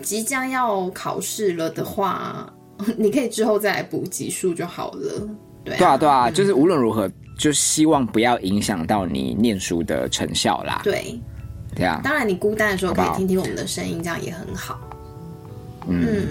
[0.00, 2.53] 即将要考试了的话。
[2.96, 5.28] 你可以之后再来补集数就好了。
[5.64, 10.82] 对啊，对啊，就是无论如何，就希望不要影响到你念书的成效啦。
[10.84, 11.18] 对，
[11.74, 12.00] 对啊。
[12.04, 14.78] 当然，你孤单的时候可以听听我们的声音，这样也很好。
[15.88, 16.26] 嗯，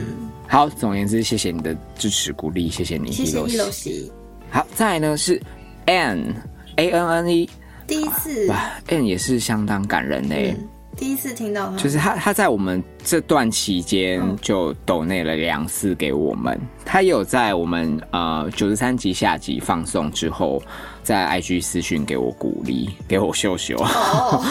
[0.48, 0.70] 好。
[0.70, 4.12] 总而言之，谢谢你的支持鼓励，谢谢你，谢谢一楼西。
[4.52, 5.42] 好，再来呢是
[5.86, 6.36] N
[6.76, 7.50] A N N E，
[7.88, 10.56] 第一次哇，N 也是相当感人诶。
[10.96, 16.60] 第一次听到他，就是他，他在我们这段期间就抖内了两次给我们。
[16.86, 20.62] 他也有在我们呃九十三集下集放送之后，
[21.02, 23.76] 在 IG 私讯给我鼓励，给我秀秀。
[23.78, 24.44] 哦，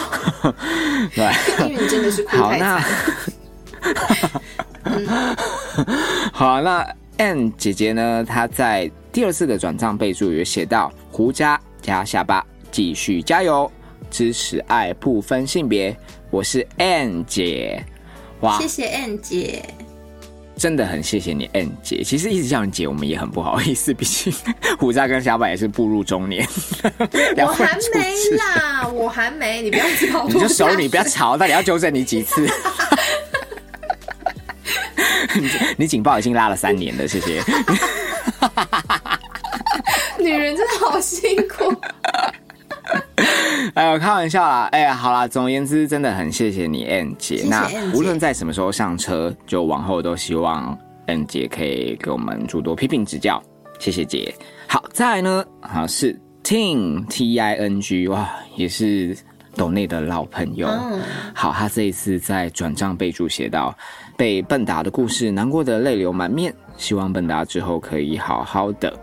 [1.15, 1.31] 对，
[1.69, 2.83] 因为你真的是好那。
[6.33, 6.85] 好，那
[7.17, 8.23] N 姐姐呢？
[8.23, 13.71] 她在第二次的转账备注也写到：胡家加下巴，继续加油，
[14.11, 15.97] 支持爱不分性别。
[16.33, 17.85] 我是 N 姐，
[18.39, 18.57] 哇！
[18.57, 19.63] 谢谢 N 姐，
[20.57, 22.01] 真的很谢谢你 N 姐。
[22.03, 24.33] 其实一直叫你姐，我们也很不好意思， 毕竟
[24.79, 26.43] 虎渣跟小柏也是步入中年。
[27.37, 32.43] 我还没啦，我还没，你不要吵，你就手你不要吵，到底要纠正你几次？
[35.35, 37.43] 你你警报已经拉了三年了，谢谢。
[40.17, 41.71] 女人真的好辛苦。
[43.75, 44.69] 哎呦，开玩笑啦！
[44.71, 47.43] 哎呀，好啦，总而言之，真的很谢谢你，N 姐。
[47.49, 53.41] 那无论在什么时候上车，就往后都希望 N 姐可以给我们诸多批评指教。
[53.79, 54.33] 谢谢姐。
[54.67, 59.17] 好，再来呢，好是 Ting T I N G，哇，也是
[59.55, 60.67] 斗内的老朋友。
[61.33, 63.75] 好，他这一次在转账备注写到，
[64.17, 68.93] 被笨达的故事难过的泪流满面，希望笨达之后可以好好的。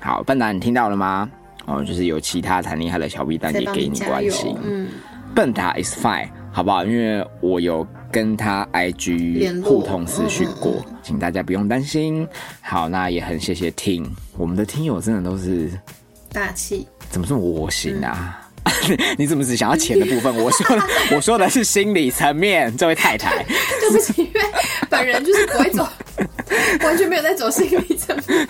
[0.00, 1.30] 好，笨达，你听到了吗？
[1.66, 4.88] 哦，就是有其他谈恋爱的小 B 蛋也给你关心，嗯，
[5.34, 6.84] 笨达 is fine，好不好？
[6.84, 12.26] 因为我有跟他 IG 互通私讯过，请大家不用担心。
[12.60, 15.70] 好，那也很谢谢听我们的听友，真的都是
[16.32, 18.40] 大气，怎么这么窝心啊？
[19.18, 20.34] 你怎么只想要钱的部分？
[20.36, 20.66] 我说
[21.14, 23.44] 我说的是心理层面，这位太太，
[23.80, 24.40] 对不起，因为
[24.88, 25.86] 本人就是不会走，
[26.82, 28.48] 完全没有在走心理层面。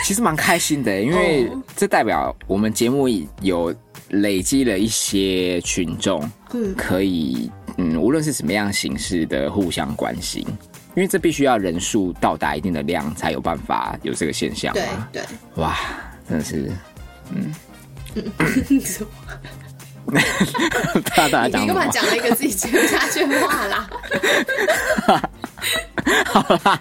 [0.04, 3.08] 其实蛮开心的，因为这代表我们节目
[3.42, 3.74] 有
[4.08, 10.44] 累积了一些群众，嗯，可以，嗯，无论是什么样形式的互相关心，
[10.96, 15.08] 因为这必须要人数到达一定的量，才有办法有这个现象嘛。
[15.12, 15.22] 对，
[15.56, 15.76] 哇，
[16.28, 16.72] 真的是，
[17.32, 17.54] 嗯，
[18.36, 18.44] 他
[21.16, 23.90] 大家讲，你干嘛讲了一个自己接不下去的话啦？
[26.26, 26.80] 好啦，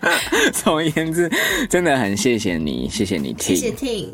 [0.54, 1.30] 总而言之，
[1.70, 4.10] 真的很谢谢你，谢谢你听，谢谢听。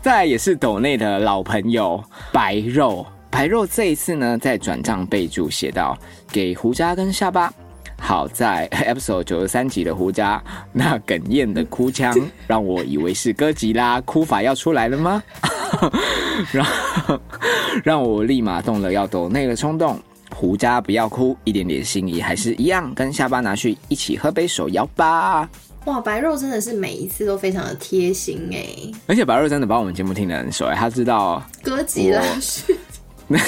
[0.00, 2.02] 再也是斗内的老朋友
[2.32, 5.98] 白肉，白肉这一次呢，在转账备注写到
[6.30, 7.52] 给胡渣跟下巴。
[8.00, 10.40] 好在 episode 九十三集的胡渣
[10.72, 15.20] 那哽咽的哭腔， 让我以为是歌吉拉哭法要出来了吗？
[16.52, 17.20] 然后
[17.84, 20.00] 让我立马动了要抖内的冲动。
[20.30, 25.48] 胡渣不要哭，一点点心意还是一样，跟下巴拿去一起喝杯手摇吧。
[25.86, 28.66] 哇，白肉真的是每一次都非常的贴心哎，
[29.06, 32.76] 而且白肉真的把我们节目听得很熟哎，他知道歌吉拉是。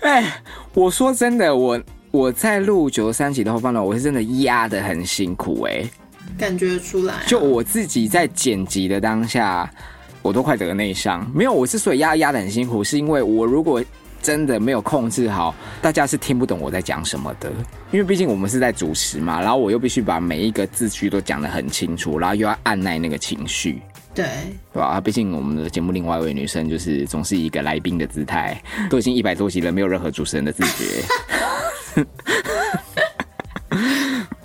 [0.00, 0.42] 哎，
[0.74, 1.78] 我说真的，我
[2.10, 5.84] 我在录九十三集的后半段，我是真的压的很辛苦哎，
[6.40, 7.16] 感觉出来。
[7.26, 9.70] 就我自己在剪辑的当下。
[10.22, 11.50] 我都快得内伤，没有。
[11.50, 13.82] 我之所以压压的很辛苦，是因为我如果
[14.20, 17.50] 真的没有控制好，大家是听不懂我在讲什么的。
[17.90, 23.80] 因为毕竟我们是在主持嘛，然后我又必须把每一个字句都讲得很清楚，然后又要按耐那个情绪，
[24.14, 24.26] 对，
[24.74, 25.00] 对吧？
[25.00, 31.02] 毕竟我们的节目另外一位女生就是总是一个来宾的姿态，都已经一百多集了，没有任何主持人的自觉。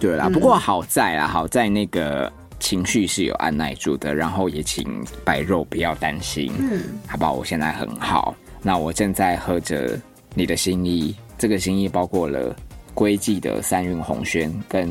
[0.08, 2.32] 对啦，不过好在啊，好在那个。
[2.58, 4.88] 情绪是有按耐住的，然后也请
[5.26, 7.34] 白肉不要担心，嗯，好不好？
[7.34, 8.34] 我现在很好，
[8.64, 10.00] 那我正在喝着
[10.34, 12.56] 你的心意，这个心意包括了
[12.94, 14.90] 归记的三韵红轩跟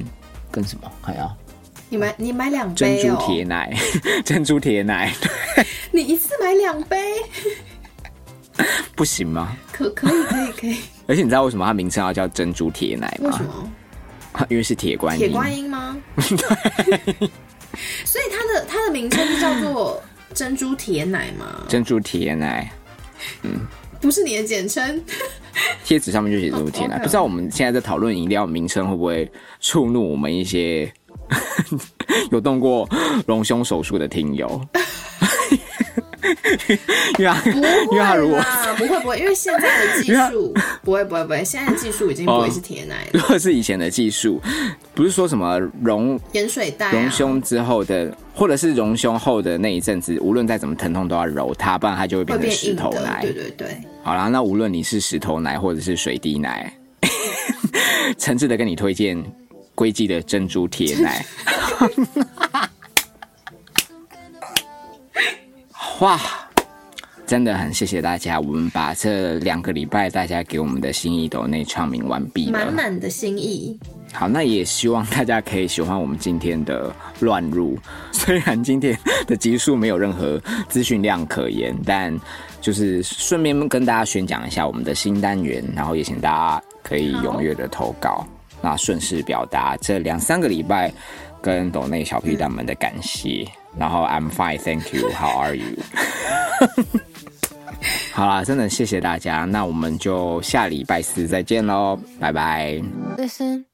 [0.52, 0.92] 跟什么？
[1.00, 1.36] 还要
[1.88, 3.74] 你买你买两杯珍珠铁奶，
[4.24, 5.10] 珍珠铁奶，
[5.56, 6.96] 对， 你一次买两杯，
[8.94, 9.56] 不行吗？
[9.72, 10.76] 可可以可以可以，
[11.08, 13.30] 而且你知道为什么它名称要叫珍珠铁奶吗？
[13.30, 13.72] 为什么？
[14.50, 15.96] 因为是铁观音，铁观音吗？
[16.16, 17.28] 对。
[18.04, 20.00] 所以它的它的名称叫做
[20.32, 21.64] 珍珠铁奶吗？
[21.68, 22.70] 珍珠铁奶，
[23.42, 23.66] 嗯，
[24.00, 25.02] 不是你的简称。
[25.84, 29.30] 贴纸上面就写珍珠铁奶，不知道我们现在在讨论饮料名称会不会
[29.60, 30.92] 触怒我们一些
[32.30, 32.88] 有动过
[33.26, 34.60] 隆胸手术的听友。
[37.18, 37.24] 因
[37.98, 38.40] 为他如果
[38.76, 43.10] 不会不会，因为现在的技术不会不会不会，现在的技术已经不会是铁奶了。
[43.12, 44.40] 如果是以前的技术，
[44.94, 53.20] 不是说什么溶盐水袋隆胸之后的，或者是隆胸后的那一阵子，无论再怎么疼痛都要揉它，不然它就会变成石头奶。
[53.22, 53.76] 对对对。
[54.02, 56.72] 好啦，那无论你是石头奶或者是水滴奶，
[58.18, 59.22] 诚挚的跟你推荐
[59.74, 61.24] 硅基的珍珠铁奶。
[66.00, 66.20] 哇，
[67.24, 68.40] 真的很谢谢大家！
[68.40, 73.78] 我们把这两个礼拜大家给我们的心意都内唱明完毕了，满满的心意。
[74.12, 77.78] 好，那也希望大家可以喜欢我们今天的乱入。
[78.12, 82.14] 虽然今天的集数没有任何资讯量可言，但
[82.60, 88.26] 就是顺便跟大家宣讲一下我们的新单元，然后也请大家可以踊跃的投稿，
[88.60, 90.92] 那顺势表达这两三个礼拜
[91.40, 93.46] 跟抖内小屁蛋们的感谢。
[93.78, 95.10] 然后 I'm fine, thank you.
[95.10, 95.76] How are you?
[98.12, 102.80] 好啦，真的谢谢大家，那我们就下礼拜四再见喽，拜拜。
[103.18, 103.64] Listen,